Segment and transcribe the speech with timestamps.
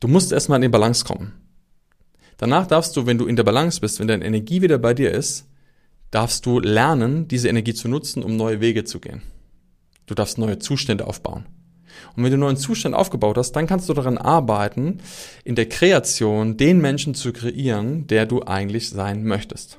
[0.00, 1.32] Du musst erstmal in die Balance kommen.
[2.36, 5.10] Danach darfst du, wenn du in der Balance bist, wenn deine Energie wieder bei dir
[5.10, 5.46] ist,
[6.10, 9.22] darfst du lernen, diese Energie zu nutzen, um neue Wege zu gehen.
[10.06, 11.46] Du darfst neue Zustände aufbauen.
[12.16, 15.00] Und wenn du einen neuen Zustand aufgebaut hast, dann kannst du daran arbeiten,
[15.44, 19.78] in der Kreation den Menschen zu kreieren, der du eigentlich sein möchtest.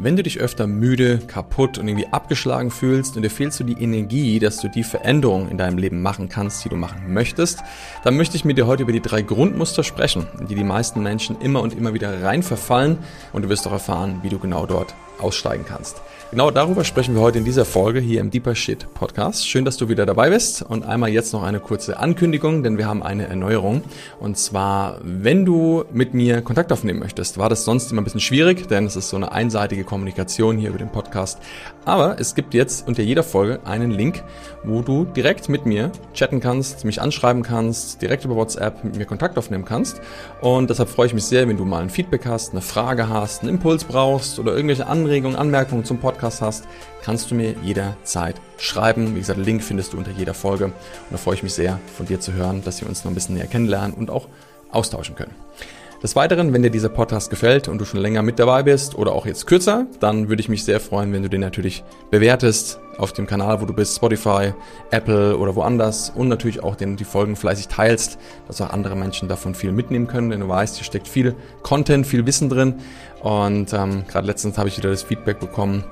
[0.00, 3.82] Wenn du dich öfter müde, kaputt und irgendwie abgeschlagen fühlst und dir fehlt so die
[3.82, 7.64] Energie, dass du die Veränderung in deinem Leben machen kannst, die du machen möchtest,
[8.04, 11.02] dann möchte ich mit dir heute über die drei Grundmuster sprechen, in die die meisten
[11.02, 12.98] Menschen immer und immer wieder rein verfallen
[13.32, 16.00] und du wirst auch erfahren, wie du genau dort aussteigen kannst.
[16.30, 19.48] Genau darüber sprechen wir heute in dieser Folge hier im Deeper Shit Podcast.
[19.48, 22.86] Schön, dass du wieder dabei bist und einmal jetzt noch eine kurze Ankündigung, denn wir
[22.86, 23.82] haben eine Erneuerung.
[24.20, 28.20] Und zwar, wenn du mit mir Kontakt aufnehmen möchtest, war das sonst immer ein bisschen
[28.20, 31.38] schwierig, denn es ist so eine einseitige Kommunikation hier über den Podcast.
[31.86, 34.22] Aber es gibt jetzt unter jeder Folge einen Link,
[34.64, 39.06] wo du direkt mit mir chatten kannst, mich anschreiben kannst, direkt über WhatsApp mit mir
[39.06, 40.02] Kontakt aufnehmen kannst.
[40.42, 43.40] Und deshalb freue ich mich sehr, wenn du mal ein Feedback hast, eine Frage hast,
[43.40, 46.68] einen Impuls brauchst oder irgendwelche Anregungen, Anmerkungen zum Podcast Podcast hast,
[47.00, 49.14] kannst du mir jederzeit schreiben.
[49.14, 50.64] Wie gesagt, Link findest du unter jeder Folge.
[50.64, 50.74] Und
[51.10, 53.36] da freue ich mich sehr, von dir zu hören, dass wir uns noch ein bisschen
[53.36, 54.26] näher kennenlernen und auch
[54.72, 55.34] austauschen können.
[56.02, 59.12] Des Weiteren, wenn dir dieser Podcast gefällt und du schon länger mit dabei bist oder
[59.12, 63.12] auch jetzt kürzer, dann würde ich mich sehr freuen, wenn du den natürlich bewertest auf
[63.12, 64.52] dem Kanal, wo du bist, Spotify,
[64.92, 69.28] Apple oder woanders und natürlich auch den, die Folgen fleißig teilst, dass auch andere Menschen
[69.28, 72.74] davon viel mitnehmen können, denn du weißt, hier steckt viel Content, viel Wissen drin
[73.22, 75.82] und ähm, gerade letztens habe ich wieder das Feedback bekommen,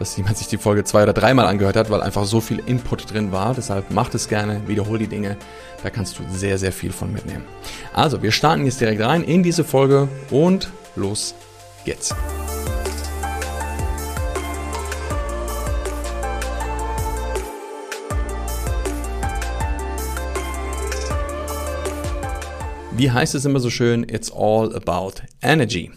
[0.00, 3.12] dass jemand sich die Folge zwei oder dreimal angehört hat, weil einfach so viel Input
[3.12, 3.54] drin war.
[3.54, 5.36] Deshalb macht es gerne, wiederhol die Dinge.
[5.82, 7.44] Da kannst du sehr, sehr viel von mitnehmen.
[7.92, 11.34] Also, wir starten jetzt direkt rein in diese Folge und los
[11.84, 12.14] geht's.
[22.92, 24.06] Wie heißt es immer so schön?
[24.08, 25.90] It's all about energy.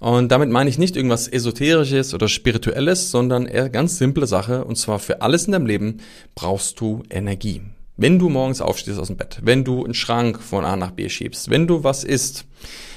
[0.00, 4.64] Und damit meine ich nicht irgendwas Esoterisches oder Spirituelles, sondern eher ganz simple Sache.
[4.64, 5.98] Und zwar für alles in deinem Leben
[6.34, 7.60] brauchst du Energie.
[7.98, 11.10] Wenn du morgens aufstehst aus dem Bett, wenn du einen Schrank von A nach B
[11.10, 12.46] schiebst, wenn du was isst,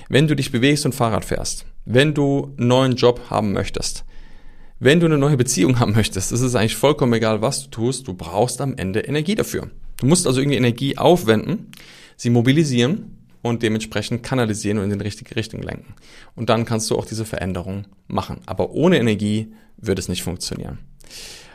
[0.08, 4.06] wenn du dich bewegst und Fahrrad fährst, wenn du einen neuen Job haben möchtest,
[4.80, 8.08] wenn du eine neue Beziehung haben möchtest, es ist eigentlich vollkommen egal, was du tust,
[8.08, 9.70] du brauchst am Ende Energie dafür.
[9.98, 11.72] Du musst also irgendwie Energie aufwenden,
[12.16, 15.94] sie mobilisieren und dementsprechend kanalisieren und in die richtige Richtung lenken.
[16.36, 18.40] Und dann kannst du auch diese Veränderung machen.
[18.48, 20.80] Aber ohne Energie wird es nicht funktionieren.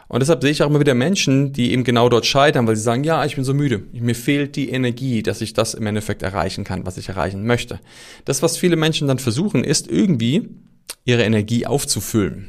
[0.06, 2.82] Und deshalb sehe ich auch immer wieder Menschen, die eben genau dort scheitern, weil sie
[2.82, 6.22] sagen, ja, ich bin so müde, mir fehlt die Energie, dass ich das im Endeffekt
[6.22, 7.80] erreichen kann, was ich erreichen möchte.
[8.24, 10.48] Das, was viele Menschen dann versuchen, ist irgendwie
[11.04, 12.48] ihre Energie aufzufüllen.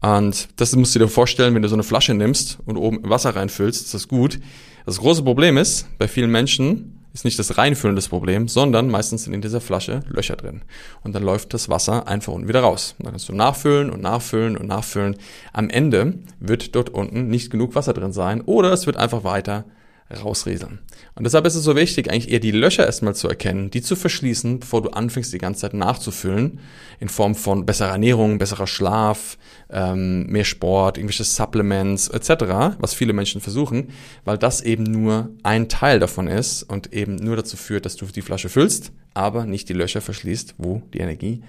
[0.00, 3.30] Und das musst du dir vorstellen, wenn du so eine Flasche nimmst und oben Wasser
[3.34, 4.38] reinfüllst, ist das gut.
[4.84, 9.24] Das große Problem ist, bei vielen Menschen, ist nicht das Reinfüllen des Problems, sondern meistens
[9.24, 10.60] sind in dieser Flasche Löcher drin.
[11.02, 12.94] Und dann läuft das Wasser einfach unten wieder raus.
[12.98, 15.16] Und dann kannst du nachfüllen und nachfüllen und nachfüllen.
[15.54, 19.64] Am Ende wird dort unten nicht genug Wasser drin sein oder es wird einfach weiter
[20.10, 20.78] rausrieseln.
[21.14, 23.96] Und deshalb ist es so wichtig, eigentlich eher die Löcher erstmal zu erkennen, die zu
[23.96, 26.60] verschließen, bevor du anfängst, die ganze Zeit nachzufüllen,
[27.00, 29.36] in Form von besserer Ernährung, besserer Schlaf,
[29.70, 33.88] ähm, mehr Sport, irgendwelche Supplements etc., was viele Menschen versuchen,
[34.24, 38.06] weil das eben nur ein Teil davon ist und eben nur dazu führt, dass du
[38.06, 41.42] die Flasche füllst, aber nicht die Löcher verschließt, wo die Energie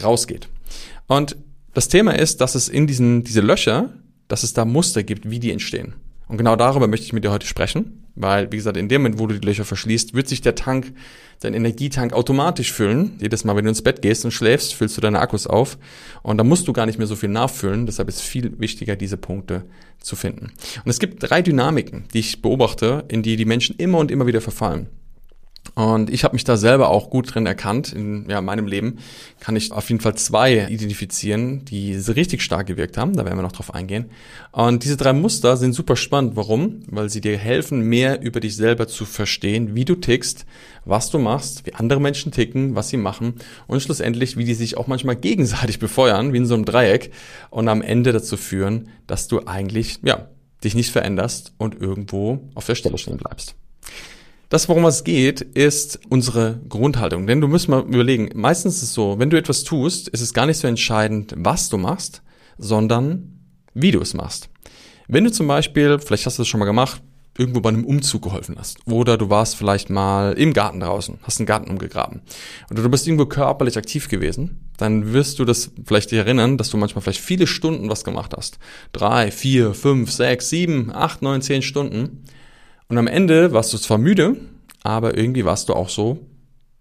[0.00, 0.48] rausgeht.
[1.08, 1.36] Und
[1.72, 3.92] das Thema ist, dass es in diesen, diese Löcher,
[4.28, 5.94] dass es da Muster gibt, wie die entstehen.
[6.28, 8.04] Und genau darüber möchte ich mit dir heute sprechen.
[8.16, 10.92] Weil, wie gesagt, in dem Moment, wo du die Löcher verschließt, wird sich der Tank,
[11.40, 13.18] dein Energietank automatisch füllen.
[13.20, 15.78] Jedes Mal, wenn du ins Bett gehst und schläfst, füllst du deine Akkus auf.
[16.22, 17.86] Und da musst du gar nicht mehr so viel nachfüllen.
[17.86, 19.64] Deshalb ist es viel wichtiger, diese Punkte
[20.00, 20.52] zu finden.
[20.84, 24.26] Und es gibt drei Dynamiken, die ich beobachte, in die die Menschen immer und immer
[24.26, 24.88] wieder verfallen.
[25.74, 27.92] Und ich habe mich da selber auch gut drin erkannt.
[27.92, 28.98] In ja, meinem Leben
[29.40, 33.14] kann ich auf jeden Fall zwei identifizieren, die richtig stark gewirkt haben.
[33.14, 34.06] Da werden wir noch drauf eingehen.
[34.52, 36.36] Und diese drei Muster sind super spannend.
[36.36, 36.82] Warum?
[36.86, 40.46] Weil sie dir helfen, mehr über dich selber zu verstehen, wie du tickst,
[40.84, 43.34] was du machst, wie andere Menschen ticken, was sie machen
[43.66, 47.10] und schlussendlich, wie die sich auch manchmal gegenseitig befeuern, wie in so einem Dreieck
[47.50, 50.28] und am Ende dazu führen, dass du eigentlich, ja,
[50.62, 53.54] dich nicht veränderst und irgendwo auf der Stelle stehen bleibst.
[54.54, 57.26] Das, worum es geht, ist unsere Grundhaltung.
[57.26, 60.32] Denn du musst mal überlegen, meistens ist es so, wenn du etwas tust, ist es
[60.32, 62.22] gar nicht so entscheidend, was du machst,
[62.56, 63.40] sondern
[63.74, 64.50] wie du es machst.
[65.08, 67.02] Wenn du zum Beispiel, vielleicht hast du das schon mal gemacht,
[67.36, 68.78] irgendwo bei einem Umzug geholfen hast.
[68.86, 72.22] Oder du warst vielleicht mal im Garten draußen, hast einen Garten umgegraben.
[72.70, 74.70] Oder du bist irgendwo körperlich aktiv gewesen.
[74.76, 78.34] Dann wirst du das vielleicht dich erinnern, dass du manchmal vielleicht viele Stunden was gemacht
[78.36, 78.60] hast.
[78.92, 82.22] Drei, vier, fünf, sechs, sieben, acht, neun, zehn Stunden.
[82.88, 84.36] Und am Ende warst du zwar müde,
[84.82, 86.26] aber irgendwie warst du auch so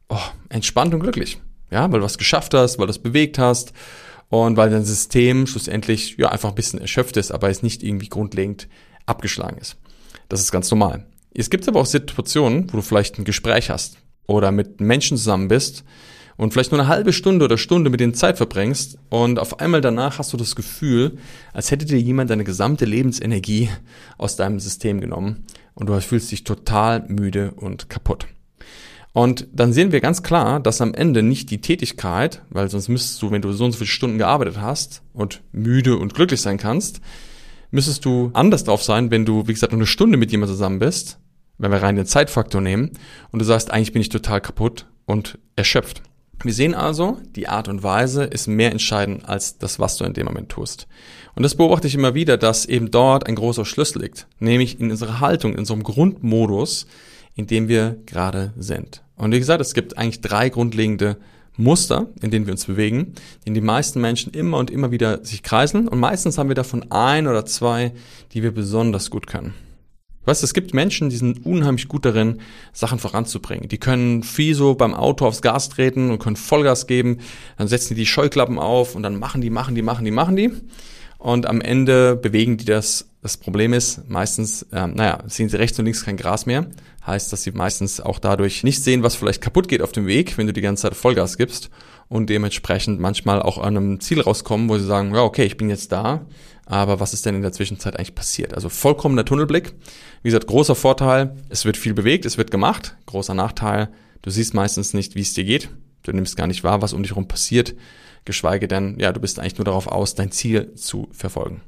[0.10, 0.18] oh,
[0.50, 1.40] entspannt und glücklich.
[1.72, 3.74] Ja, weil du was geschafft hast, weil du es bewegt hast
[4.30, 8.10] und weil dein System schlussendlich ja einfach ein bisschen erschöpft ist, aber es nicht irgendwie
[8.10, 8.68] grundlegend
[9.06, 9.78] abgeschlagen ist.
[10.30, 11.06] Das ist ganz normal.
[11.34, 13.98] Es gibt aber auch Situationen, wo du vielleicht ein Gespräch hast
[14.28, 15.84] oder mit Menschen zusammen bist
[16.38, 19.82] und vielleicht nur eine halbe Stunde oder Stunde mit denen Zeit verbringst und auf einmal
[19.82, 21.18] danach hast du das Gefühl,
[21.54, 23.70] als hätte dir jemand deine gesamte Lebensenergie
[24.18, 25.46] aus deinem System genommen
[25.76, 28.28] und du fühlst dich total müde und kaputt.
[29.14, 33.22] Und dann sehen wir ganz klar, dass am Ende nicht die Tätigkeit, weil sonst müsstest
[33.22, 36.58] du, wenn du so und so viele Stunden gearbeitet hast und müde und glücklich sein
[36.58, 37.00] kannst,
[37.70, 40.80] müsstest du anders drauf sein, wenn du, wie gesagt, nur eine Stunde mit jemandem zusammen
[40.80, 41.20] bist,
[41.60, 42.92] wenn wir rein den Zeitfaktor nehmen,
[43.32, 46.02] und du sagst, eigentlich bin ich total kaputt und erschöpft.
[46.44, 50.14] Wir sehen also, die Art und Weise ist mehr entscheidend als das, was du in
[50.14, 50.88] dem Moment tust.
[51.36, 54.92] Und das beobachte ich immer wieder, dass eben dort ein großer Schlüssel liegt, nämlich in
[54.92, 56.86] unserer Haltung, in unserem Grundmodus,
[57.36, 59.02] in dem wir gerade sind.
[59.16, 61.18] Und wie gesagt, es gibt eigentlich drei grundlegende
[61.56, 63.14] Muster, in denen wir uns bewegen,
[63.46, 66.92] in die meisten Menschen immer und immer wieder sich kreiseln und meistens haben wir davon
[66.92, 67.94] ein oder zwei,
[68.34, 69.54] die wir besonders gut können.
[70.26, 72.40] Weißt du, es gibt Menschen, die sind unheimlich gut darin,
[72.72, 73.68] Sachen voranzubringen.
[73.68, 77.20] Die können viel so beim Auto aufs Gas treten und können Vollgas geben,
[77.58, 80.36] dann setzen die die Scheuklappen auf und dann machen die, machen die, machen die, machen
[80.38, 80.52] die.
[81.24, 83.08] Und am Ende bewegen die das.
[83.22, 86.66] Das Problem ist, meistens, äh, naja, sehen sie rechts und links kein Gras mehr.
[87.08, 90.38] Heißt, dass sie meistens auch dadurch nicht sehen, was vielleicht kaputt geht auf dem Weg,
[90.38, 91.70] wenn du die ganze Zeit Vollgas gibst.
[92.10, 95.70] Und dementsprechend manchmal auch an einem Ziel rauskommen, wo sie sagen, ja, okay, ich bin
[95.70, 96.26] jetzt da,
[96.66, 98.54] aber was ist denn in der Zwischenzeit eigentlich passiert?
[98.54, 99.76] Also vollkommener Tunnelblick.
[100.24, 102.98] Wie gesagt, großer Vorteil, es wird viel bewegt, es wird gemacht.
[103.06, 103.88] Großer Nachteil,
[104.24, 105.70] du siehst meistens nicht, wie es dir geht.
[106.02, 107.76] Du nimmst gar nicht wahr, was um dich herum passiert
[108.26, 111.62] geschweige denn, ja, du bist eigentlich nur darauf aus, dein Ziel zu verfolgen.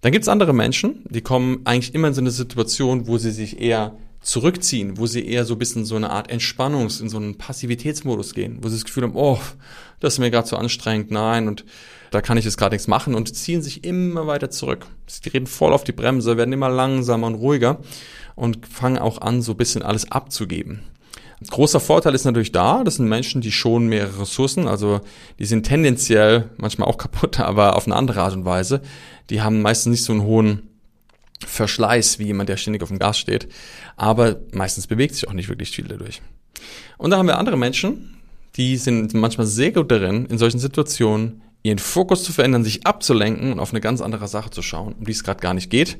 [0.00, 3.60] Dann gibt's andere Menschen, die kommen eigentlich immer in so eine Situation, wo sie sich
[3.60, 7.36] eher zurückziehen, wo sie eher so ein bisschen so eine Art Entspannungs-, in so einen
[7.38, 9.38] Passivitätsmodus gehen, wo sie das Gefühl haben, oh,
[10.00, 11.64] das ist mir gerade zu anstrengend, nein, und
[12.10, 14.86] da kann ich jetzt gerade nichts machen und ziehen sich immer weiter zurück.
[15.06, 17.80] Sie reden voll auf die Bremse, werden immer langsamer und ruhiger
[18.34, 20.80] und fangen auch an, so ein bisschen alles abzugeben.
[21.50, 25.00] Großer Vorteil ist natürlich da, das sind Menschen, die schon mehrere Ressourcen, also
[25.38, 28.82] die sind tendenziell manchmal auch kaputt, aber auf eine andere Art und Weise.
[29.30, 30.68] Die haben meistens nicht so einen hohen
[31.46, 33.48] Verschleiß wie jemand, der ständig auf dem Gas steht,
[33.96, 36.22] aber meistens bewegt sich auch nicht wirklich viel dadurch.
[36.96, 38.16] Und da haben wir andere Menschen,
[38.56, 43.52] die sind manchmal sehr gut darin, in solchen Situationen ihren Fokus zu verändern, sich abzulenken
[43.52, 45.98] und auf eine ganz andere Sache zu schauen, um die es gerade gar nicht geht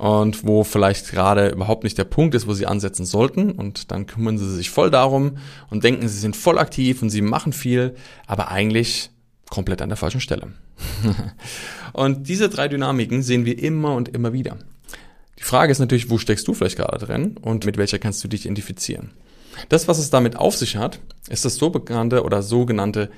[0.00, 3.52] und wo vielleicht gerade überhaupt nicht der Punkt ist, wo sie ansetzen sollten.
[3.52, 5.36] Und dann kümmern sie sich voll darum
[5.68, 7.94] und denken, sie sind voll aktiv und sie machen viel,
[8.26, 9.10] aber eigentlich
[9.50, 10.54] komplett an der falschen Stelle.
[11.92, 14.56] und diese drei Dynamiken sehen wir immer und immer wieder.
[15.38, 18.28] Die Frage ist natürlich, wo steckst du vielleicht gerade drin und mit welcher kannst du
[18.28, 19.10] dich identifizieren?
[19.68, 20.98] Das, was es damit auf sich hat,
[21.28, 23.10] ist das so bekannte oder sogenannte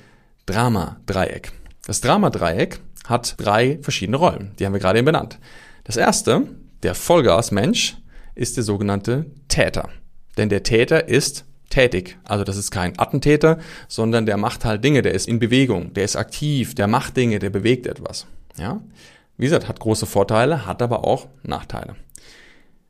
[0.47, 1.53] Drama-Dreieck.
[1.85, 4.51] Das Drama-Dreieck hat drei verschiedene Rollen.
[4.59, 5.39] Die haben wir gerade eben benannt.
[5.85, 6.47] Das erste
[6.83, 7.97] der Vollgasmensch
[8.35, 9.89] ist der sogenannte Täter.
[10.37, 12.17] Denn der Täter ist tätig.
[12.23, 16.05] Also das ist kein Attentäter, sondern der macht halt Dinge, der ist in Bewegung, der
[16.05, 18.27] ist aktiv, der macht Dinge, der bewegt etwas.
[18.57, 18.81] Ja?
[19.37, 21.95] Wie gesagt, hat große Vorteile, hat aber auch Nachteile.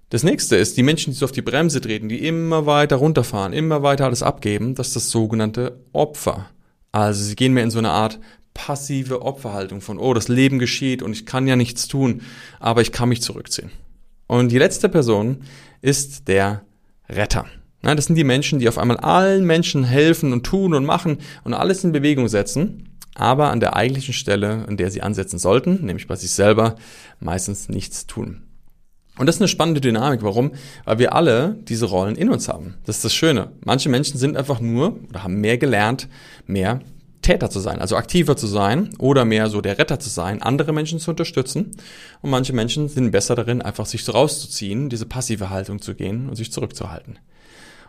[0.09, 3.53] Das nächste ist, die Menschen, die so auf die Bremse treten, die immer weiter runterfahren,
[3.53, 6.49] immer weiter alles abgeben, das ist das sogenannte Opfer.
[6.91, 8.19] Also sie gehen mehr in so eine Art
[8.53, 12.21] passive Opferhaltung von, oh, das Leben geschieht und ich kann ja nichts tun,
[12.59, 13.71] aber ich kann mich zurückziehen.
[14.33, 15.43] Und die letzte Person
[15.83, 16.63] ist der
[17.07, 17.45] Retter.
[17.83, 21.19] Ja, das sind die Menschen, die auf einmal allen Menschen helfen und tun und machen
[21.43, 25.85] und alles in Bewegung setzen, aber an der eigentlichen Stelle, an der sie ansetzen sollten,
[25.85, 26.77] nämlich bei sich selber,
[27.19, 28.41] meistens nichts tun.
[29.19, 30.23] Und das ist eine spannende Dynamik.
[30.23, 30.53] Warum?
[30.83, 32.73] Weil wir alle diese Rollen in uns haben.
[32.87, 33.51] Das ist das Schöne.
[33.63, 36.09] Manche Menschen sind einfach nur oder haben mehr gelernt,
[36.47, 36.79] mehr
[37.23, 40.73] Täter zu sein, also aktiver zu sein oder mehr so der Retter zu sein, andere
[40.73, 41.71] Menschen zu unterstützen.
[42.21, 46.35] Und manche Menschen sind besser darin, einfach sich rauszuziehen, diese passive Haltung zu gehen und
[46.35, 47.17] sich zurückzuhalten.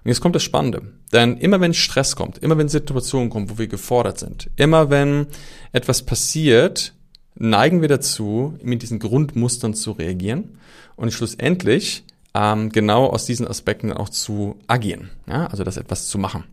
[0.05, 0.83] Und jetzt kommt das Spannende.
[1.13, 5.27] Denn immer wenn Stress kommt, immer wenn Situationen kommen, wo wir gefordert sind, immer wenn
[5.73, 6.95] etwas passiert,
[7.35, 10.59] neigen wir dazu, mit diesen Grundmustern zu reagieren
[10.97, 15.11] und schlussendlich ähm, genau aus diesen Aspekten auch zu agieren.
[15.27, 15.47] Ja?
[15.47, 16.45] Also das etwas zu machen.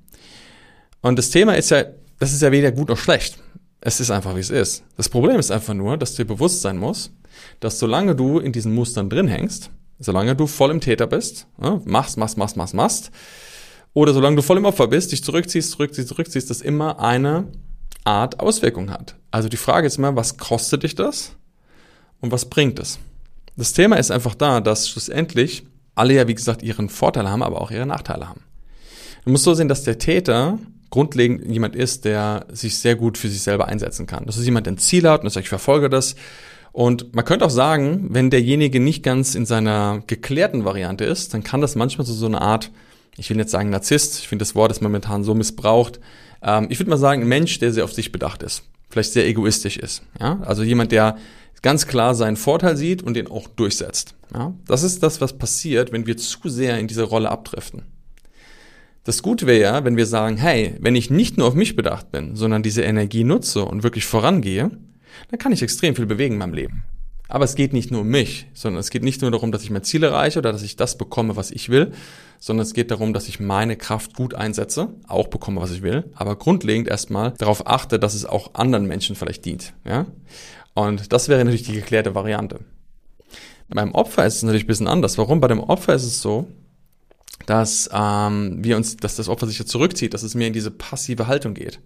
[1.02, 1.84] Und das Thema ist ja
[2.22, 3.40] das ist ja weder gut noch schlecht.
[3.82, 4.84] Es ist einfach, wie es ist.
[4.96, 7.12] Das Problem ist einfach nur, dass dir bewusst sein muss,
[7.60, 12.18] dass solange du in diesen Mustern drin hängst, solange du voll im Täter bist, machst,
[12.20, 13.12] machst, machst, machst, machst,
[13.96, 17.48] oder solange du voll im Opfer bist, dich zurückziehst, zurückziehst, zurückziehst, das immer eine
[18.04, 19.16] Art Auswirkung hat.
[19.32, 21.36] Also die Frage ist immer, was kostet dich das
[22.20, 23.00] und was bringt es?
[23.58, 27.62] Das Thema ist einfach da, dass schlussendlich alle ja, wie gesagt, ihren Vorteil haben, aber
[27.62, 28.42] auch ihre Nachteile haben.
[29.26, 30.60] Du musst so sehen, dass der Täter
[30.92, 34.26] grundlegend jemand ist, der sich sehr gut für sich selber einsetzen kann.
[34.26, 36.16] Das ist jemand, der ein Ziel hat und sagt, ich verfolge das.
[36.74, 41.44] Und man könnte auch sagen, wenn derjenige nicht ganz in seiner geklärten Variante ist, dann
[41.44, 42.72] kann das manchmal so, so eine Art,
[43.18, 46.00] ich will jetzt sagen Narzisst, ich finde das Wort ist momentan so missbraucht.
[46.42, 49.28] Ähm, ich würde mal sagen, ein Mensch, der sehr auf sich bedacht ist, vielleicht sehr
[49.28, 50.04] egoistisch ist.
[50.20, 50.40] Ja?
[50.44, 51.18] Also jemand, der
[51.62, 54.16] ganz klar seinen Vorteil sieht und den auch durchsetzt.
[54.34, 54.54] Ja?
[54.66, 57.84] Das ist das, was passiert, wenn wir zu sehr in diese Rolle abdriften.
[59.04, 62.12] Das Gute wäre ja, wenn wir sagen, hey, wenn ich nicht nur auf mich bedacht
[62.12, 64.70] bin, sondern diese Energie nutze und wirklich vorangehe,
[65.30, 66.84] dann kann ich extrem viel bewegen in meinem Leben.
[67.28, 69.72] Aber es geht nicht nur um mich, sondern es geht nicht nur darum, dass ich
[69.72, 71.94] mein Ziel erreiche oder dass ich das bekomme, was ich will,
[72.40, 76.12] sondern es geht darum, dass ich meine Kraft gut einsetze, auch bekomme, was ich will,
[76.14, 79.74] aber grundlegend erstmal darauf achte, dass es auch anderen Menschen vielleicht dient.
[79.86, 80.08] Ja?
[80.74, 82.60] Und das wäre natürlich die geklärte Variante.
[83.70, 85.18] Beim Opfer ist es natürlich ein bisschen anders.
[85.18, 85.40] Warum?
[85.40, 86.48] Bei dem Opfer ist es so,
[87.46, 90.72] dass ähm, wir uns, dass das Opfer sich ja zurückzieht, dass es mehr in diese
[90.72, 91.80] passive Haltung geht.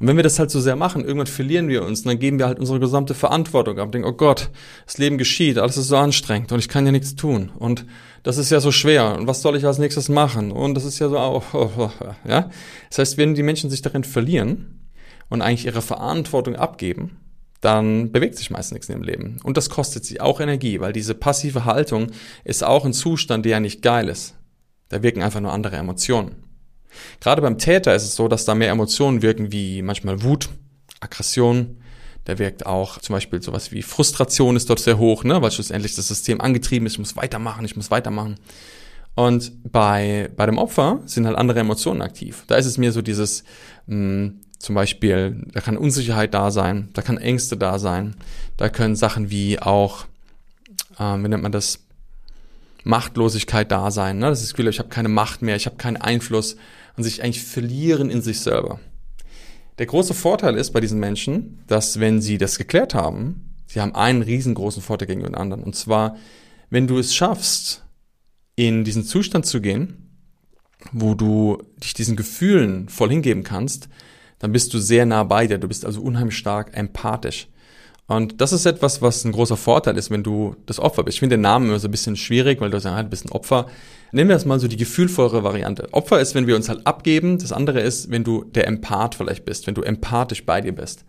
[0.00, 2.38] Und wenn wir das halt so sehr machen, irgendwann verlieren wir uns und dann geben
[2.38, 4.50] wir halt unsere gesamte Verantwortung ab denken, oh Gott,
[4.86, 7.84] das Leben geschieht, alles ist so anstrengend und ich kann ja nichts tun und
[8.22, 11.00] das ist ja so schwer und was soll ich als nächstes machen und das ist
[11.00, 11.90] ja so, oh, oh, oh,
[12.28, 12.50] ja.
[12.90, 14.88] Das heißt, wenn die Menschen sich darin verlieren
[15.28, 17.16] und eigentlich ihre Verantwortung abgeben,
[17.60, 19.38] dann bewegt sich meist nichts in dem Leben.
[19.42, 22.12] Und das kostet sie auch Energie, weil diese passive Haltung
[22.44, 24.37] ist auch ein Zustand, der ja nicht geil ist.
[24.88, 26.36] Da wirken einfach nur andere Emotionen.
[27.20, 30.48] Gerade beim Täter ist es so, dass da mehr Emotionen wirken wie manchmal Wut,
[31.00, 31.78] Aggression.
[32.24, 35.40] Da wirkt auch zum Beispiel sowas wie Frustration ist dort sehr hoch, ne?
[35.40, 38.36] weil schlussendlich das System angetrieben ist, ich muss weitermachen, ich muss weitermachen.
[39.14, 42.44] Und bei, bei dem Opfer sind halt andere Emotionen aktiv.
[42.46, 43.44] Da ist es mir so dieses,
[43.86, 48.16] mh, hm, zum Beispiel, da kann Unsicherheit da sein, da kann Ängste da sein,
[48.56, 50.04] da können Sachen wie auch,
[50.98, 51.80] äh, wie nennt man das,
[52.84, 54.18] Machtlosigkeit da sein.
[54.18, 54.26] Ne?
[54.26, 56.56] Das ist das Gefühl, ich habe keine Macht mehr, ich habe keinen Einfluss
[56.96, 58.80] und sich eigentlich verlieren in sich selber.
[59.78, 63.94] Der große Vorteil ist bei diesen Menschen, dass wenn sie das geklärt haben, sie haben
[63.94, 65.62] einen riesengroßen Vorteil gegenüber den anderen.
[65.62, 66.16] Und zwar,
[66.70, 67.84] wenn du es schaffst,
[68.56, 70.10] in diesen Zustand zu gehen,
[70.92, 73.88] wo du dich diesen Gefühlen voll hingeben kannst,
[74.40, 75.58] dann bist du sehr nah bei dir.
[75.58, 77.48] Du bist also unheimlich stark empathisch.
[78.08, 81.16] Und das ist etwas, was ein großer Vorteil ist, wenn du das Opfer bist.
[81.16, 83.26] Ich finde den Namen immer so ein bisschen schwierig, weil du sagst, ah, du bist
[83.26, 83.66] ein Opfer.
[84.12, 85.88] Nehmen wir das mal so die gefühlvollere Variante.
[85.92, 87.38] Opfer ist, wenn wir uns halt abgeben.
[87.38, 91.04] Das andere ist, wenn du der Empath vielleicht bist, wenn du empathisch bei dir bist.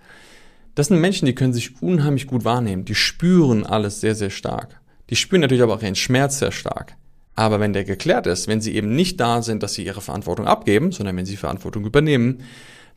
[0.75, 2.83] Das sind Menschen, die können sich unheimlich gut wahrnehmen.
[2.83, 4.81] Die spüren alles sehr, sehr stark.
[5.09, 6.97] Die spüren natürlich aber auch ihren Schmerz sehr stark.
[7.33, 10.47] Aber wenn der geklärt ist, wenn sie eben nicht da sind, dass sie ihre Verantwortung
[10.47, 12.41] abgeben, sondern wenn sie Verantwortung übernehmen,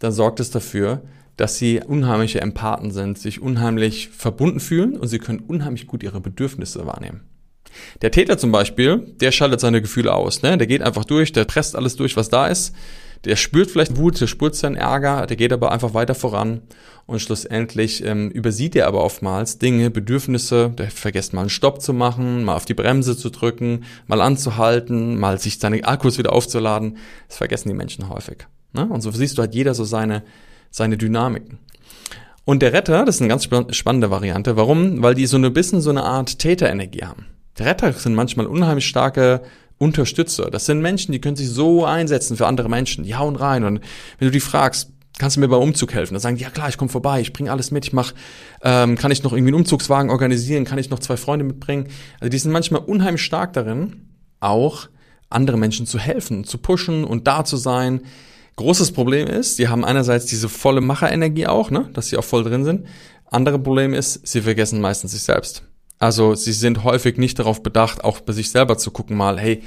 [0.00, 1.02] dann sorgt es dafür,
[1.36, 6.20] dass sie unheimliche Empathen sind, sich unheimlich verbunden fühlen und sie können unheimlich gut ihre
[6.20, 7.22] Bedürfnisse wahrnehmen.
[8.02, 10.42] Der Täter zum Beispiel, der schaltet seine Gefühle aus.
[10.42, 10.58] Ne?
[10.58, 12.74] Der geht einfach durch, der presst alles durch, was da ist.
[13.24, 16.62] Der spürt vielleicht Wut, der spürt seinen Ärger, der geht aber einfach weiter voran
[17.06, 21.92] und schlussendlich ähm, übersieht er aber oftmals Dinge, Bedürfnisse, der vergisst mal einen Stopp zu
[21.92, 26.96] machen, mal auf die Bremse zu drücken, mal anzuhalten, mal sich seine Akkus wieder aufzuladen.
[27.28, 28.46] Das vergessen die Menschen häufig.
[28.72, 28.86] Ne?
[28.86, 30.24] Und so siehst du halt jeder so seine,
[30.72, 31.58] seine Dynamiken.
[32.44, 34.56] Und der Retter, das ist eine ganz spannende Variante.
[34.56, 35.00] Warum?
[35.00, 37.26] Weil die so ein bisschen so eine Art Täterenergie haben.
[37.58, 39.42] Der Retter sind manchmal unheimlich starke
[39.78, 40.50] Unterstützer.
[40.50, 43.04] Das sind Menschen, die können sich so einsetzen für andere Menschen.
[43.04, 43.62] Die hauen rein.
[43.62, 43.80] Und
[44.18, 46.14] wenn du die fragst, kannst du mir beim Umzug helfen?
[46.14, 48.12] Dann sagen die, ja klar, ich komme vorbei, ich bringe alles mit, ich mach,
[48.62, 51.88] ähm, kann ich noch irgendwie einen Umzugswagen organisieren, kann ich noch zwei Freunde mitbringen?
[52.18, 54.08] Also die sind manchmal unheimlich stark darin,
[54.40, 54.88] auch
[55.30, 58.00] andere Menschen zu helfen, zu pushen und da zu sein.
[58.56, 62.44] Großes Problem ist, sie haben einerseits diese volle Macherenergie auch, ne, dass sie auch voll
[62.44, 62.86] drin sind.
[63.26, 65.62] Andere Problem ist, sie vergessen meistens sich selbst.
[65.98, 69.62] Also sie sind häufig nicht darauf bedacht, auch bei sich selber zu gucken mal, hey,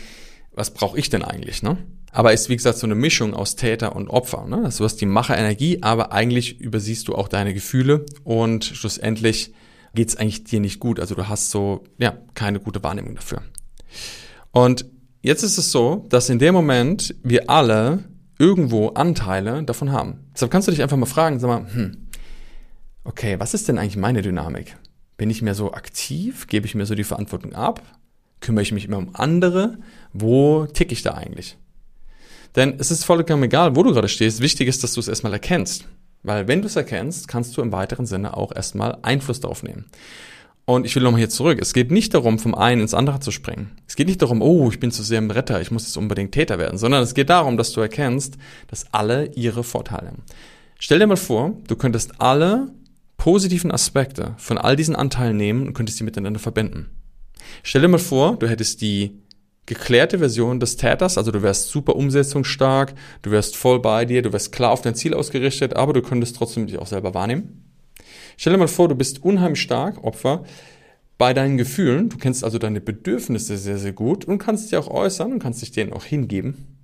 [0.51, 1.77] was brauche ich denn eigentlich, ne?
[2.11, 4.45] Aber ist wie gesagt so eine Mischung aus Täter und Opfer.
[4.47, 4.61] Ne?
[4.63, 9.51] Also du hast die Macherenergie, aber eigentlich übersiehst du auch deine Gefühle und schlussendlich
[9.95, 11.01] geht's eigentlich dir nicht gut.
[11.01, 13.41] Also du hast so ja keine gute Wahrnehmung dafür.
[14.51, 14.85] Und
[15.21, 18.05] jetzt ist es so, dass in dem Moment wir alle
[18.37, 20.25] irgendwo Anteile davon haben.
[20.33, 22.07] Deshalb kannst du dich einfach mal fragen, sag mal, hm,
[23.03, 24.77] okay, was ist denn eigentlich meine Dynamik?
[25.17, 26.47] Bin ich mehr so aktiv?
[26.47, 27.81] Gebe ich mir so die Verantwortung ab?
[28.41, 29.77] Kümmere ich mich immer um andere?
[30.11, 31.57] Wo ticke ich da eigentlich?
[32.55, 34.41] Denn es ist vollkommen egal, wo du gerade stehst.
[34.41, 35.87] Wichtig ist, dass du es erstmal erkennst.
[36.23, 39.85] Weil wenn du es erkennst, kannst du im weiteren Sinne auch erstmal Einfluss darauf nehmen.
[40.65, 41.59] Und ich will nochmal hier zurück.
[41.61, 43.71] Es geht nicht darum, vom einen ins andere zu springen.
[43.87, 46.31] Es geht nicht darum, oh, ich bin zu sehr im Retter, ich muss jetzt unbedingt
[46.31, 50.23] Täter werden, sondern es geht darum, dass du erkennst, dass alle ihre Vorteile haben.
[50.79, 52.71] Stell dir mal vor, du könntest alle
[53.17, 56.89] positiven Aspekte von all diesen Anteilen nehmen und könntest die miteinander verbinden.
[57.63, 59.21] Stell dir mal vor, du hättest die
[59.67, 64.33] geklärte Version des Täters, also du wärst super umsetzungsstark, du wärst voll bei dir, du
[64.33, 67.64] wärst klar auf dein Ziel ausgerichtet, aber du könntest trotzdem dich auch selber wahrnehmen.
[68.37, 70.43] Stell dir mal vor, du bist unheimlich stark, Opfer,
[71.17, 74.89] bei deinen Gefühlen, du kennst also deine Bedürfnisse sehr, sehr gut und kannst sie auch
[74.89, 76.77] äußern und kannst dich denen auch hingeben.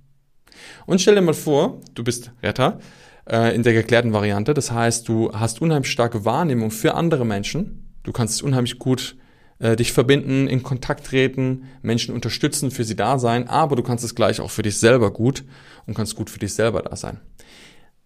[0.86, 2.80] Und stell dir mal vor, du bist Retter
[3.28, 7.94] äh, in der geklärten Variante, das heißt, du hast unheimlich starke Wahrnehmung für andere Menschen,
[8.04, 9.16] du kannst unheimlich gut
[9.58, 14.04] äh, dich verbinden, in Kontakt treten, Menschen unterstützen, für sie da sein, aber du kannst
[14.04, 15.44] es gleich auch für dich selber gut
[15.86, 17.20] und kannst gut für dich selber da sein.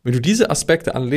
[0.02, 1.10] Wenn du diese Aspekte alle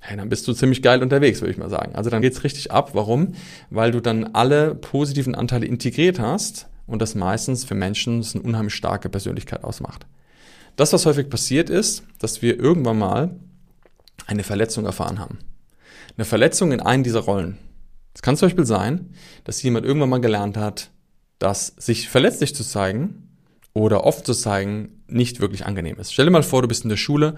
[0.00, 1.94] hey, dann bist du ziemlich geil unterwegs, würde ich mal sagen.
[1.94, 2.90] Also dann geht's richtig ab.
[2.94, 3.34] Warum?
[3.70, 8.74] Weil du dann alle positiven Anteile integriert hast und das meistens für Menschen eine unheimlich
[8.74, 10.06] starke Persönlichkeit ausmacht.
[10.76, 13.36] Das, was häufig passiert ist, dass wir irgendwann mal
[14.26, 15.38] eine Verletzung erfahren haben.
[16.16, 17.58] Eine Verletzung in einen dieser Rollen.
[18.14, 19.10] Es kann zum Beispiel sein,
[19.44, 20.90] dass jemand irgendwann mal gelernt hat,
[21.38, 23.28] dass sich verletzlich zu zeigen
[23.74, 26.12] oder oft zu zeigen nicht wirklich angenehm ist.
[26.12, 27.36] Stell dir mal vor, du bist in der Schule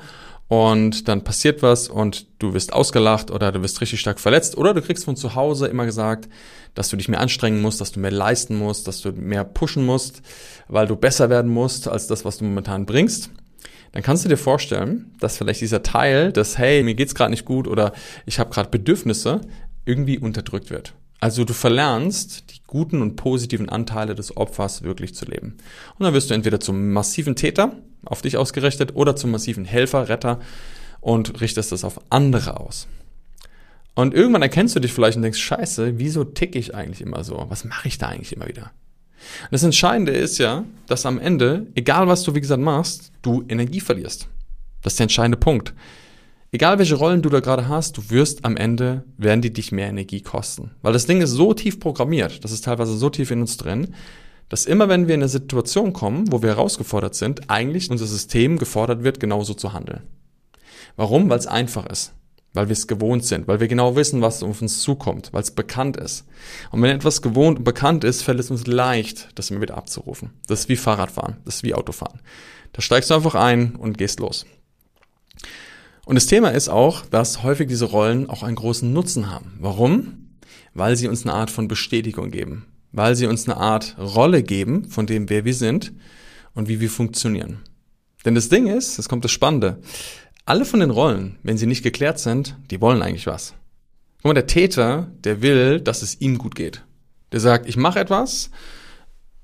[0.50, 4.74] und dann passiert was und du wirst ausgelacht oder du wirst richtig stark verletzt oder
[4.74, 6.28] du kriegst von zu Hause immer gesagt,
[6.74, 9.86] dass du dich mehr anstrengen musst, dass du mehr leisten musst, dass du mehr pushen
[9.86, 10.22] musst,
[10.66, 13.30] weil du besser werden musst als das, was du momentan bringst.
[13.92, 17.44] Dann kannst du dir vorstellen, dass vielleicht dieser Teil, dass hey, mir geht's gerade nicht
[17.44, 17.92] gut oder
[18.26, 19.42] ich habe gerade Bedürfnisse,
[19.84, 20.94] irgendwie unterdrückt wird.
[21.20, 25.58] Also du verlernst die guten und positiven Anteile des Opfers wirklich zu leben.
[25.98, 30.08] Und dann wirst du entweder zum massiven Täter, auf dich ausgerichtet, oder zum massiven Helfer,
[30.08, 30.40] Retter
[31.00, 32.88] und richtest das auf andere aus.
[33.94, 37.44] Und irgendwann erkennst du dich vielleicht und denkst, scheiße, wieso ticke ich eigentlich immer so?
[37.48, 38.70] Was mache ich da eigentlich immer wieder?
[39.42, 43.44] Und das Entscheidende ist ja, dass am Ende, egal was du wie gesagt machst, du
[43.48, 44.28] Energie verlierst.
[44.80, 45.74] Das ist der entscheidende Punkt.
[46.52, 49.88] Egal welche Rollen du da gerade hast, du wirst am Ende, werden die dich mehr
[49.88, 50.72] Energie kosten.
[50.82, 53.94] Weil das Ding ist so tief programmiert, das ist teilweise so tief in uns drin,
[54.48, 58.58] dass immer wenn wir in eine Situation kommen, wo wir herausgefordert sind, eigentlich unser System
[58.58, 60.02] gefordert wird, genauso zu handeln.
[60.96, 61.30] Warum?
[61.30, 62.14] Weil es einfach ist.
[62.52, 65.52] Weil wir es gewohnt sind, weil wir genau wissen, was auf uns zukommt, weil es
[65.52, 66.26] bekannt ist.
[66.72, 70.30] Und wenn etwas gewohnt und bekannt ist, fällt es uns leicht, das immer wieder abzurufen.
[70.48, 72.20] Das ist wie Fahrradfahren, das ist wie Autofahren.
[72.72, 74.46] Da steigst du einfach ein und gehst los.
[76.10, 79.52] Und das Thema ist auch, dass häufig diese Rollen auch einen großen Nutzen haben.
[79.60, 80.30] Warum?
[80.74, 82.66] Weil sie uns eine Art von Bestätigung geben.
[82.90, 85.92] Weil sie uns eine Art Rolle geben von dem, wer wir sind
[86.52, 87.60] und wie wir funktionieren.
[88.24, 89.78] Denn das Ding ist, es kommt das Spannende,
[90.46, 93.54] alle von den Rollen, wenn sie nicht geklärt sind, die wollen eigentlich was.
[94.16, 96.82] Guck mal, der Täter, der will, dass es ihm gut geht.
[97.30, 98.50] Der sagt, ich mache etwas,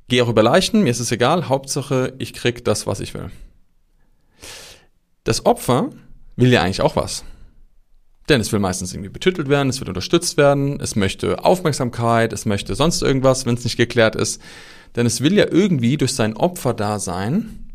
[0.09, 3.31] gehe auch über Leichen, mir ist es egal, Hauptsache, ich krieg das, was ich will.
[5.22, 5.90] Das Opfer
[6.37, 7.25] will ja eigentlich auch was.
[8.29, 12.44] Denn es will meistens irgendwie betüttelt werden, es will unterstützt werden, es möchte Aufmerksamkeit, es
[12.44, 14.40] möchte sonst irgendwas, wenn es nicht geklärt ist.
[14.96, 17.66] Denn es will ja irgendwie durch sein Opferdasein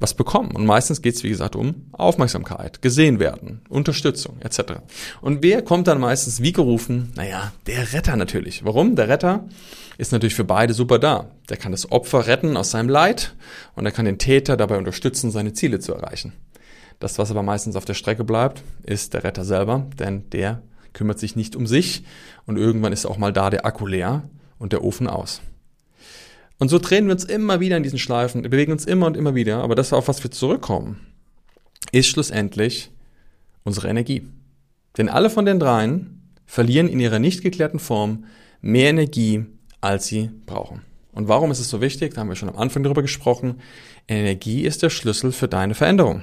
[0.00, 0.50] was bekommen.
[0.52, 4.80] Und meistens geht es, wie gesagt, um Aufmerksamkeit, gesehen werden, Unterstützung etc.
[5.20, 7.12] Und wer kommt dann meistens wie gerufen?
[7.14, 8.64] Naja, der Retter natürlich.
[8.64, 8.96] Warum?
[8.96, 9.46] Der Retter
[9.98, 11.30] ist natürlich für beide super da.
[11.50, 13.34] Der kann das Opfer retten aus seinem Leid
[13.76, 16.32] und er kann den Täter dabei unterstützen, seine Ziele zu erreichen.
[17.00, 21.18] Das, was aber meistens auf der Strecke bleibt, ist der Retter selber, denn der kümmert
[21.18, 22.04] sich nicht um sich
[22.46, 25.40] und irgendwann ist auch mal da der Akku leer und der Ofen aus.
[26.58, 29.34] Und so drehen wir uns immer wieder in diesen Schleifen, bewegen uns immer und immer
[29.34, 31.00] wieder, aber das, auf was wir zurückkommen,
[31.90, 32.90] ist schlussendlich
[33.64, 34.28] unsere Energie.
[34.98, 38.24] Denn alle von den dreien verlieren in ihrer nicht geklärten Form
[38.60, 39.46] mehr Energie,
[39.80, 40.82] als sie brauchen.
[41.12, 42.12] Und warum ist es so wichtig?
[42.12, 43.60] Da haben wir schon am Anfang darüber gesprochen.
[44.06, 46.22] Energie ist der Schlüssel für deine Veränderung.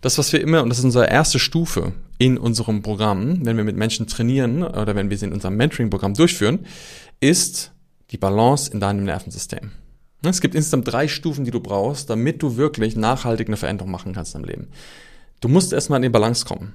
[0.00, 3.64] Das, was wir immer, und das ist unsere erste Stufe in unserem Programm, wenn wir
[3.64, 6.66] mit Menschen trainieren oder wenn wir sie in unserem Mentoring-Programm durchführen,
[7.20, 7.72] ist
[8.10, 9.72] die Balance in deinem Nervensystem.
[10.22, 14.14] Es gibt insgesamt drei Stufen, die du brauchst, damit du wirklich nachhaltig eine Veränderung machen
[14.14, 14.68] kannst im Leben.
[15.40, 16.74] Du musst erstmal in die Balance kommen.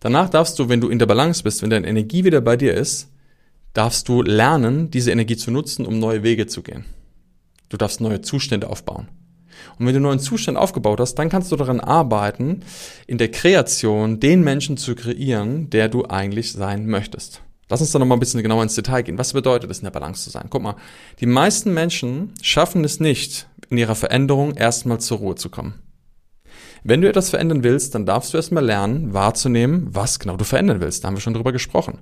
[0.00, 2.72] Danach darfst du, wenn du in der Balance bist, wenn deine Energie wieder bei dir
[2.74, 3.08] ist,
[3.74, 6.84] darfst du lernen, diese Energie zu nutzen, um neue Wege zu gehen.
[7.68, 9.08] Du darfst neue Zustände aufbauen.
[9.78, 12.62] Und wenn du einen neuen Zustand aufgebaut hast, dann kannst du daran arbeiten,
[13.06, 17.42] in der Kreation den Menschen zu kreieren, der du eigentlich sein möchtest.
[17.68, 19.16] Lass uns da nochmal ein bisschen genauer ins Detail gehen.
[19.16, 20.48] Was bedeutet es, in der Balance zu sein?
[20.50, 20.74] Guck mal,
[21.20, 25.74] die meisten Menschen schaffen es nicht, in ihrer Veränderung erstmal zur Ruhe zu kommen.
[26.82, 30.80] Wenn du etwas verändern willst, dann darfst du erstmal lernen, wahrzunehmen, was genau du verändern
[30.80, 31.04] willst.
[31.04, 31.98] Da haben wir schon drüber gesprochen.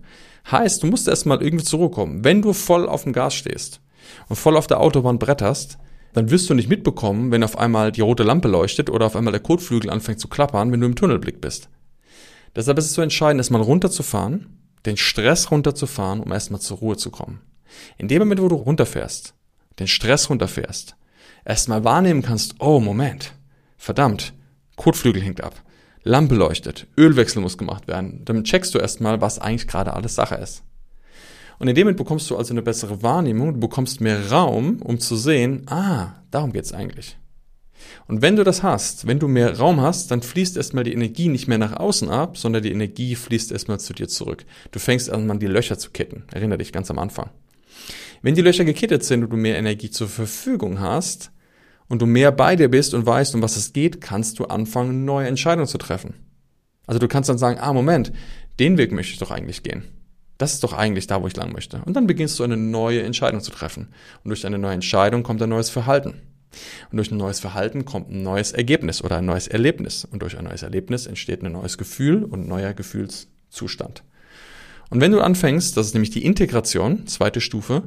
[0.51, 2.25] Heißt, du musst erstmal irgendwie zur Ruhe kommen.
[2.25, 3.81] Wenn du voll auf dem Gas stehst
[4.29, 5.79] und voll auf der Autobahn bretterst,
[6.13, 9.33] dann wirst du nicht mitbekommen, wenn auf einmal die rote Lampe leuchtet oder auf einmal
[9.33, 11.69] der Kotflügel anfängt zu klappern, wenn du im Tunnelblick bist.
[12.57, 17.11] Deshalb ist es so entscheidend, erstmal runterzufahren, den Stress runterzufahren, um erstmal zur Ruhe zu
[17.11, 17.41] kommen.
[17.99, 19.35] In dem Moment, wo du runterfährst,
[19.79, 20.97] den Stress runterfährst,
[21.45, 23.35] erstmal wahrnehmen kannst, oh Moment,
[23.77, 24.33] verdammt,
[24.77, 25.63] Kotflügel hängt ab,
[26.03, 30.37] Lampe leuchtet, Ölwechsel muss gemacht werden, dann checkst du erstmal, was eigentlich gerade alles Sache
[30.37, 30.63] ist.
[31.59, 35.01] Und in dem Moment bekommst du also eine bessere Wahrnehmung, du bekommst mehr Raum, um
[35.01, 37.17] zu sehen, ah, darum geht's eigentlich.
[38.07, 41.29] Und wenn du das hast, wenn du mehr Raum hast, dann fließt erstmal die Energie
[41.29, 44.45] nicht mehr nach außen ab, sondern die Energie fließt erstmal zu dir zurück.
[44.71, 46.25] Du fängst an, die Löcher zu kitten.
[46.33, 47.31] Erinnere dich ganz am Anfang.
[48.23, 51.31] Wenn die Löcher gekittet sind und du mehr Energie zur Verfügung hast
[51.89, 55.05] und du mehr bei dir bist und weißt, um was es geht, kannst du anfangen,
[55.05, 56.15] neue Entscheidungen zu treffen.
[56.87, 58.13] Also du kannst dann sagen, ah, Moment,
[58.59, 59.85] den Weg möchte ich doch eigentlich gehen.
[60.39, 61.83] Das ist doch eigentlich da, wo ich lang möchte.
[61.85, 63.89] Und dann beginnst du eine neue Entscheidung zu treffen.
[64.23, 66.15] Und durch eine neue Entscheidung kommt ein neues Verhalten.
[66.91, 70.05] Und durch ein neues Verhalten kommt ein neues Ergebnis oder ein neues Erlebnis.
[70.05, 74.05] Und durch ein neues Erlebnis entsteht ein neues Gefühl und ein neuer Gefühlszustand.
[74.91, 77.83] Und wenn du anfängst, das ist nämlich die Integration, zweite Stufe,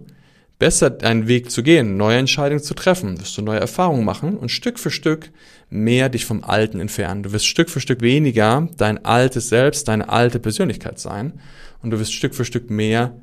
[0.62, 4.50] besser deinen Weg zu gehen, neue Entscheidungen zu treffen, wirst du neue Erfahrungen machen und
[4.50, 5.32] Stück für Stück
[5.71, 7.24] mehr dich vom Alten entfernen.
[7.24, 11.34] Du wirst Stück für Stück weniger dein altes Selbst, deine alte Persönlichkeit sein
[11.82, 13.15] und du wirst Stück für Stück mehr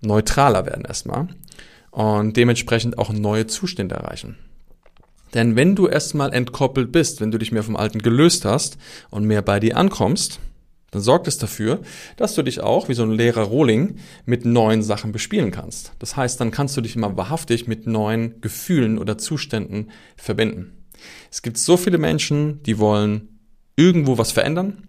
[0.00, 1.28] neutraler werden erstmal
[1.92, 4.36] und dementsprechend auch neue Zustände erreichen.
[5.32, 8.78] Denn wenn du erstmal entkoppelt bist, wenn du dich mehr vom Alten gelöst hast
[9.10, 10.40] und mehr bei dir ankommst,
[10.94, 11.80] dann sorgt es dafür,
[12.16, 15.92] dass du dich auch, wie so ein leerer Rohling, mit neuen Sachen bespielen kannst.
[15.98, 20.84] Das heißt, dann kannst du dich immer wahrhaftig mit neuen Gefühlen oder Zuständen verbinden.
[21.32, 23.40] Es gibt so viele Menschen, die wollen
[23.74, 24.86] irgendwo was verändern,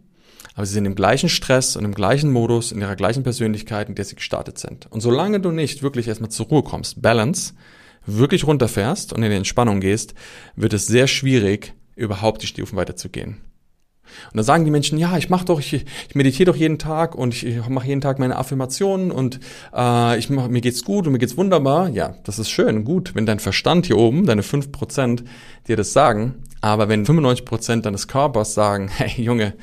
[0.53, 3.95] aber sie sind im gleichen Stress und im gleichen Modus, in ihrer gleichen Persönlichkeit, in
[3.95, 4.85] der sie gestartet sind.
[4.91, 7.55] Und solange du nicht wirklich erstmal zur Ruhe kommst, Balance,
[8.05, 10.13] wirklich runterfährst und in die Entspannung gehst,
[10.55, 13.41] wird es sehr schwierig, überhaupt die Stufen weiterzugehen.
[14.31, 17.15] Und dann sagen die Menschen, ja, ich mache doch, ich, ich meditiere doch jeden Tag
[17.15, 19.39] und ich, ich mache jeden Tag meine Affirmationen und
[19.73, 21.89] äh, ich mach, mir geht's gut und mir geht's wunderbar.
[21.89, 25.23] Ja, das ist schön, gut, wenn dein Verstand hier oben, deine fünf Prozent,
[25.67, 29.53] dir das sagen, aber wenn 95% deines Körpers sagen, hey Junge,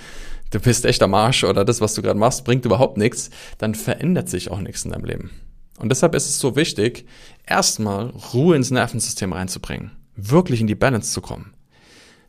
[0.50, 3.74] du bist echt am Arsch oder das, was du gerade machst, bringt überhaupt nichts, dann
[3.74, 5.30] verändert sich auch nichts in deinem Leben.
[5.78, 7.06] Und deshalb ist es so wichtig,
[7.46, 11.54] erstmal Ruhe ins Nervensystem reinzubringen, wirklich in die Balance zu kommen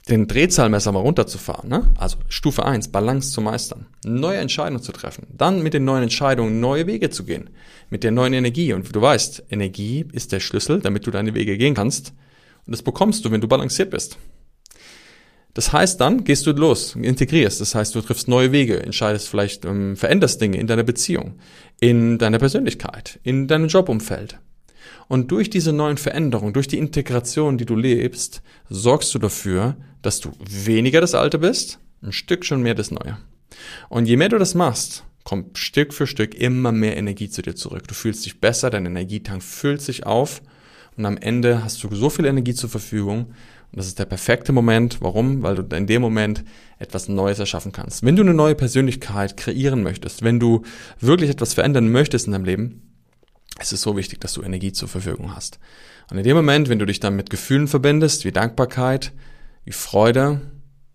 [0.10, 1.94] den Drehzahlmesser mal runterzufahren, ne?
[1.98, 6.60] also Stufe 1, Balance zu meistern, neue Entscheidungen zu treffen, dann mit den neuen Entscheidungen
[6.60, 7.50] neue Wege zu gehen,
[7.90, 8.74] mit der neuen Energie.
[8.74, 12.14] Und du weißt, Energie ist der Schlüssel, damit du deine Wege gehen kannst.
[12.66, 14.18] Und das bekommst du, wenn du balanciert bist.
[15.54, 17.62] Das heißt dann, gehst du los, integrierst.
[17.62, 21.36] Das heißt, du triffst neue Wege, entscheidest vielleicht, ähm, veränderst Dinge in deiner Beziehung,
[21.80, 24.40] in deiner Persönlichkeit, in deinem Jobumfeld.
[25.08, 30.20] Und durch diese neuen Veränderungen, durch die Integration, die du lebst, sorgst du dafür, dass
[30.20, 33.18] du weniger das Alte bist, ein Stück schon mehr das Neue.
[33.90, 37.56] Und je mehr du das machst, kommt Stück für Stück immer mehr Energie zu dir
[37.56, 37.88] zurück.
[37.88, 40.42] Du fühlst dich besser, dein Energietank füllt sich auf
[40.98, 43.28] und am Ende hast du so viel Energie zur Verfügung.
[43.72, 45.02] Und das ist der perfekte Moment.
[45.02, 45.42] Warum?
[45.42, 46.44] Weil du in dem Moment
[46.78, 48.04] etwas Neues erschaffen kannst.
[48.04, 50.62] Wenn du eine neue Persönlichkeit kreieren möchtest, wenn du
[51.00, 52.94] wirklich etwas verändern möchtest in deinem Leben,
[53.60, 55.60] es ist so wichtig, dass du Energie zur Verfügung hast.
[56.12, 59.14] Und in dem Moment, wenn du dich dann mit Gefühlen verbindest, wie Dankbarkeit,
[59.66, 60.42] wie Freude,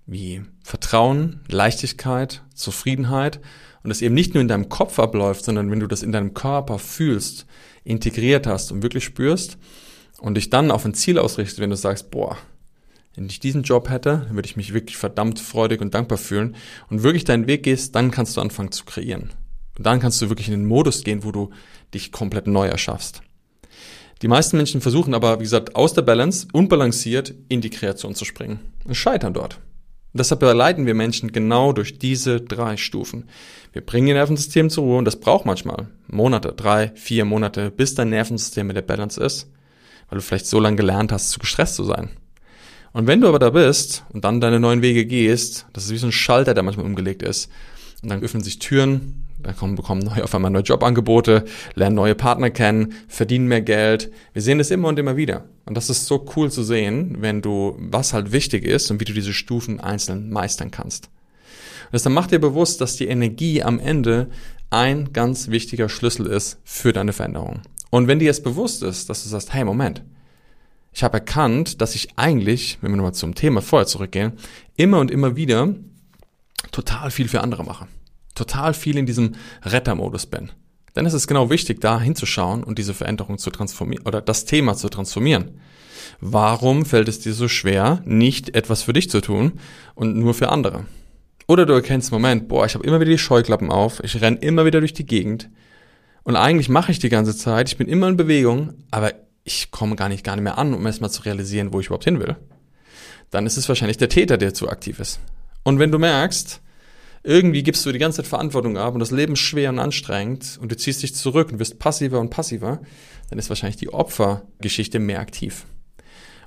[0.06, 3.40] wie Vertrauen, Leichtigkeit, Zufriedenheit
[3.82, 6.34] und es eben nicht nur in deinem Kopf abläuft, sondern wenn du das in deinem
[6.34, 7.46] Körper fühlst,
[7.84, 9.58] integriert hast und wirklich spürst
[10.18, 12.36] und dich dann auf ein Ziel ausrichtest, wenn du sagst, boah,
[13.14, 16.54] wenn ich diesen Job hätte, würde ich mich wirklich verdammt freudig und dankbar fühlen
[16.88, 19.30] und wirklich deinen Weg gehst, dann kannst du anfangen zu kreieren.
[19.76, 21.50] Und dann kannst du wirklich in den Modus gehen, wo du
[21.94, 23.22] dich komplett neu erschaffst.
[24.22, 28.24] Die meisten Menschen versuchen aber, wie gesagt, aus der Balance, unbalanciert in die Kreation zu
[28.24, 29.60] springen und scheitern dort.
[30.12, 33.28] Und deshalb leiten wir Menschen genau durch diese drei Stufen.
[33.72, 37.94] Wir bringen ihr Nervensystem zur Ruhe und das braucht manchmal Monate, drei, vier Monate, bis
[37.94, 39.50] dein Nervensystem mit der Balance ist,
[40.08, 42.10] weil du vielleicht so lange gelernt hast, zu gestresst zu sein.
[42.92, 45.98] Und wenn du aber da bist und dann deine neuen Wege gehst, das ist wie
[45.98, 47.50] so ein Schalter, der manchmal umgelegt ist,
[48.02, 52.14] und dann öffnen sich Türen, da kommen, bekommen neue, auf einmal neue Jobangebote, lernen neue
[52.14, 54.10] Partner kennen, verdienen mehr Geld.
[54.32, 55.44] Wir sehen das immer und immer wieder.
[55.64, 59.04] Und das ist so cool zu sehen, wenn du, was halt wichtig ist und wie
[59.04, 61.06] du diese Stufen einzeln meistern kannst.
[61.86, 64.28] Und deshalb mach dir bewusst, dass die Energie am Ende
[64.70, 67.62] ein ganz wichtiger Schlüssel ist für deine Veränderung.
[67.90, 70.02] Und wenn dir jetzt bewusst ist, dass du sagst, hey, Moment,
[70.92, 74.32] Ich habe erkannt, dass ich eigentlich, wenn wir nochmal zum Thema vorher zurückgehen,
[74.76, 75.74] immer und immer wieder
[76.72, 77.86] total viel für andere mache.
[78.38, 80.50] Total viel in diesem Rettermodus bin.
[80.94, 84.74] Dann ist es genau wichtig, da hinzuschauen und diese Veränderung zu transformieren oder das Thema
[84.74, 85.60] zu transformieren.
[86.20, 89.54] Warum fällt es dir so schwer, nicht etwas für dich zu tun
[89.94, 90.86] und nur für andere?
[91.48, 94.64] Oder du erkennst, Moment, boah, ich habe immer wieder die Scheuklappen auf, ich renne immer
[94.64, 95.50] wieder durch die Gegend
[96.22, 99.96] und eigentlich mache ich die ganze Zeit, ich bin immer in Bewegung, aber ich komme
[99.96, 102.36] gar nicht, gar nicht mehr an, um erstmal zu realisieren, wo ich überhaupt hin will.
[103.30, 105.20] Dann ist es wahrscheinlich der Täter, der zu aktiv ist.
[105.64, 106.60] Und wenn du merkst,
[107.22, 110.58] irgendwie gibst du die ganze Zeit Verantwortung ab und das Leben ist schwer und anstrengend
[110.60, 112.80] und du ziehst dich zurück und wirst passiver und passiver,
[113.30, 115.66] dann ist wahrscheinlich die Opfergeschichte mehr aktiv.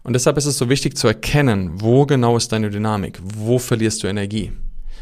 [0.04, 4.02] Und deshalb ist es so wichtig zu erkennen, wo genau ist deine Dynamik, wo verlierst
[4.02, 4.52] du Energie,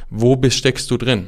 [0.10, 1.28] wo steckst du drin.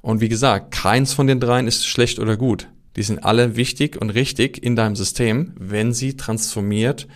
[0.00, 2.68] Und wie gesagt, keins von den dreien ist schlecht oder gut.
[2.96, 7.06] Die sind alle wichtig und richtig in deinem System, wenn sie transformiert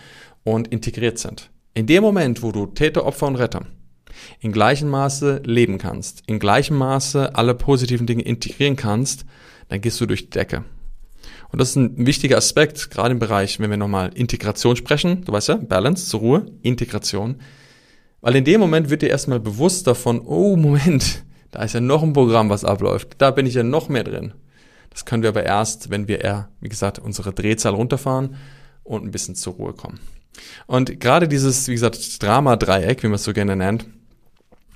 [0.43, 1.49] und integriert sind.
[1.73, 3.65] In dem Moment, wo du Täter, Opfer und Retter
[4.39, 9.25] in gleichem Maße leben kannst, in gleichem Maße alle positiven Dinge integrieren kannst,
[9.69, 10.63] dann gehst du durch die Decke.
[11.51, 15.31] Und das ist ein wichtiger Aspekt, gerade im Bereich, wenn wir nochmal Integration sprechen, du
[15.31, 17.35] weißt ja, Balance, zur Ruhe, Integration.
[18.21, 22.03] Weil in dem Moment wird dir erstmal bewusst davon, oh Moment, da ist ja noch
[22.03, 23.15] ein Programm, was abläuft.
[23.19, 24.33] Da bin ich ja noch mehr drin.
[24.89, 28.35] Das können wir aber erst, wenn wir eher, wie gesagt, unsere Drehzahl runterfahren
[28.83, 29.99] und ein bisschen zur Ruhe kommen.
[30.67, 33.85] Und gerade dieses, wie gesagt, Drama-Dreieck, wie man es so gerne nennt,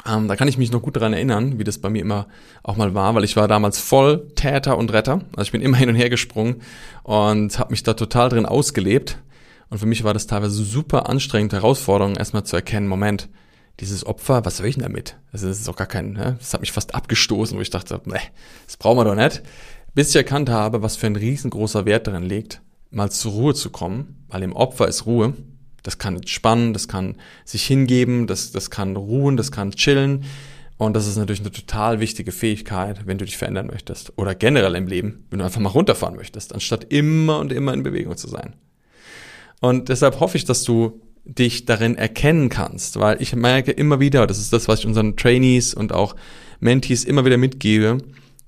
[0.08, 2.28] ähm, da kann ich mich noch gut daran erinnern, wie das bei mir immer
[2.64, 5.22] auch mal war, weil ich war damals voll Täter und Retter.
[5.36, 6.62] Also ich bin immer hin und her gesprungen
[7.04, 9.20] und habe mich da total drin ausgelebt.
[9.70, 13.30] Und für mich war das teilweise super anstrengend, Herausforderung, erstmal zu erkennen, Moment,
[13.80, 15.18] dieses Opfer, was soll ich denn damit?
[15.32, 16.36] Also das ist doch gar kein, ne?
[16.40, 18.20] das hat mich fast abgestoßen, wo ich dachte, ne,
[18.66, 19.44] das brauchen wir doch nicht.
[19.94, 23.70] Bis ich erkannt habe, was für ein riesengroßer Wert darin liegt, mal zur Ruhe zu
[23.70, 25.34] kommen, weil im Opfer ist Ruhe
[25.84, 27.16] das kann entspannen, das kann
[27.46, 30.26] sich hingeben, das, das kann ruhen, das kann chillen.
[30.78, 34.14] Und das ist natürlich eine total wichtige Fähigkeit, wenn du dich verändern möchtest.
[34.18, 37.84] Oder generell im Leben, wenn du einfach mal runterfahren möchtest, anstatt immer und immer in
[37.84, 38.54] Bewegung zu sein.
[39.60, 44.26] Und deshalb hoffe ich, dass du dich darin erkennen kannst, weil ich merke immer wieder,
[44.26, 46.16] das ist das, was ich unseren Trainees und auch
[46.60, 47.98] Mentees immer wieder mitgebe,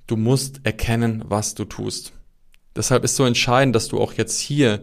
[0.08, 2.14] du musst erkennen, was du tust.
[2.76, 4.82] Deshalb ist so entscheidend, dass du auch jetzt hier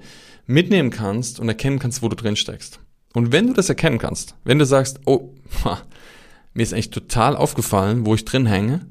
[0.49, 2.81] mitnehmen kannst und erkennen kannst, wo du drin steckst.
[3.15, 5.35] Und wenn du das erkennen kannst, wenn du sagst, oh,
[6.55, 8.87] mir ist eigentlich total aufgefallen, wo ich drin hänge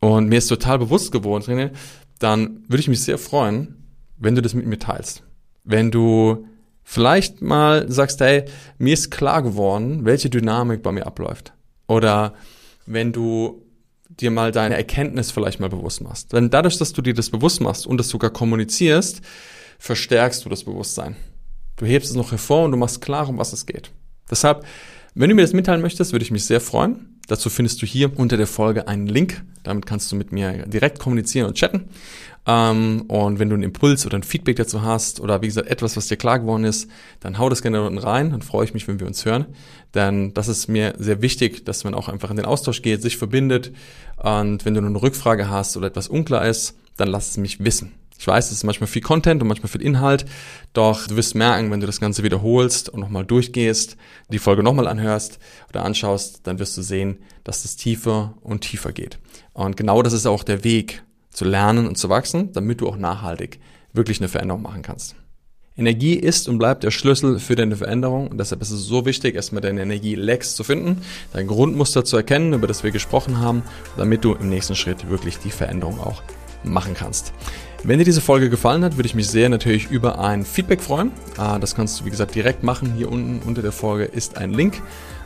[0.00, 1.70] und mir ist total bewusst geworden drin,
[2.18, 3.84] dann würde ich mich sehr freuen,
[4.16, 5.22] wenn du das mit mir teilst.
[5.62, 6.46] Wenn du
[6.82, 8.44] vielleicht mal sagst, hey,
[8.78, 11.52] mir ist klar geworden, welche Dynamik bei mir abläuft.
[11.86, 12.34] Oder
[12.86, 13.62] wenn du
[14.08, 16.32] dir mal deine Erkenntnis vielleicht mal bewusst machst.
[16.32, 19.20] Denn dadurch, dass du dir das bewusst machst und das sogar kommunizierst,
[19.78, 21.16] verstärkst du das Bewusstsein.
[21.76, 23.90] Du hebst es noch hervor und du machst klar, um was es geht.
[24.30, 24.64] Deshalb,
[25.14, 27.20] wenn du mir das mitteilen möchtest, würde ich mich sehr freuen.
[27.28, 29.44] Dazu findest du hier unter der Folge einen Link.
[29.62, 31.88] Damit kannst du mit mir direkt kommunizieren und chatten.
[32.46, 35.96] Ähm, und wenn du einen Impuls oder ein Feedback dazu hast oder wie gesagt etwas,
[35.96, 38.30] was dir klar geworden ist, dann hau das gerne unten rein.
[38.30, 39.46] Dann freue ich mich, wenn wir uns hören.
[39.94, 43.16] Denn das ist mir sehr wichtig, dass man auch einfach in den Austausch geht, sich
[43.16, 43.72] verbindet.
[44.16, 47.92] Und wenn du eine Rückfrage hast oder etwas unklar ist, dann lass es mich wissen.
[48.18, 50.24] Ich weiß, es ist manchmal viel Content und manchmal viel Inhalt,
[50.72, 53.96] doch du wirst merken, wenn du das Ganze wiederholst und nochmal durchgehst,
[54.30, 58.92] die Folge nochmal anhörst oder anschaust, dann wirst du sehen, dass es tiefer und tiefer
[58.92, 59.18] geht.
[59.52, 62.96] Und genau das ist auch der Weg zu lernen und zu wachsen, damit du auch
[62.96, 63.60] nachhaltig
[63.92, 65.16] wirklich eine Veränderung machen kannst.
[65.78, 69.34] Energie ist und bleibt der Schlüssel für deine Veränderung und deshalb ist es so wichtig,
[69.34, 71.02] erstmal deine Energie-Lecks zu finden,
[71.34, 73.62] dein Grundmuster zu erkennen, über das wir gesprochen haben,
[73.98, 76.22] damit du im nächsten Schritt wirklich die Veränderung auch
[76.64, 77.32] machen kannst.
[77.82, 81.12] Wenn dir diese Folge gefallen hat, würde ich mich sehr natürlich über ein Feedback freuen.
[81.36, 82.94] Ah, das kannst du, wie gesagt, direkt machen.
[82.96, 84.82] Hier unten unter der Folge ist ein Link.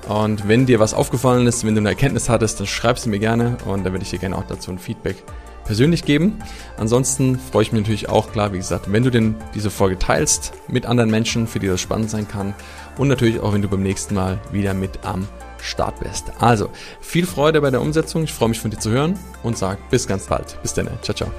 [0.09, 3.19] Und wenn dir was aufgefallen ist, wenn du eine Erkenntnis hattest, dann schreib sie mir
[3.19, 5.17] gerne und dann würde ich dir gerne auch dazu ein Feedback
[5.65, 6.39] persönlich geben.
[6.77, 10.53] Ansonsten freue ich mich natürlich auch, klar, wie gesagt, wenn du denn diese Folge teilst
[10.69, 12.55] mit anderen Menschen, für die das spannend sein kann.
[12.99, 15.29] Und natürlich auch, wenn du beim nächsten Mal wieder mit am
[15.63, 16.33] Start bist.
[16.39, 16.71] Also,
[17.01, 18.25] viel Freude bei der Umsetzung.
[18.25, 20.61] Ich freue mich von dir zu hören und sage bis ganz bald.
[20.63, 20.89] Bis dann.
[21.03, 21.31] Ciao, ciao.